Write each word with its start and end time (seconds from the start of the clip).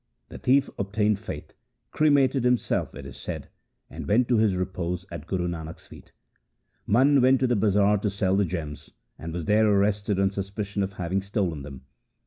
The 0.29 0.39
thief 0.39 0.67
obtained 0.79 1.19
faith, 1.19 1.53
cre 1.91 2.05
mated 2.07 2.43
himself, 2.43 2.95
it 2.95 3.05
is 3.05 3.15
said, 3.15 3.49
and 3.87 4.07
went 4.07 4.27
to 4.29 4.37
his 4.37 4.55
repose 4.57 5.05
at 5.11 5.27
Guru 5.27 5.47
Nanak's 5.47 5.85
feet. 5.85 6.11
Mana 6.87 7.21
went 7.21 7.39
to 7.41 7.45
the 7.45 7.55
bazar 7.55 7.99
to 7.99 8.09
sell 8.09 8.35
the 8.35 8.43
gems, 8.43 8.89
and 9.19 9.31
was 9.31 9.45
there 9.45 9.67
arrested 9.67 10.19
on 10.19 10.31
suspicion 10.31 10.81
of 10.81 10.93
having 10.93 11.21
stolen 11.21 11.61
them. 11.61 11.83